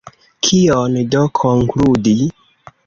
Kion 0.47 0.97
do 1.11 1.21
konkludi? 1.43 2.19